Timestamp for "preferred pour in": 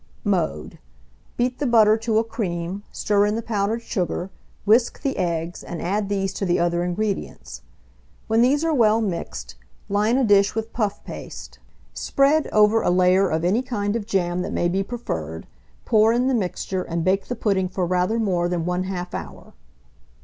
14.81-16.25